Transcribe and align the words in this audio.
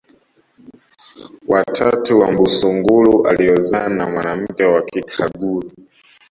watatu 1.47 2.19
wa 2.19 2.31
mbunsungulu 2.31 3.27
aliozaa 3.27 3.89
na 3.89 4.09
mwanamke 4.09 4.63
wa 4.63 4.81
kikaguru 4.81 5.71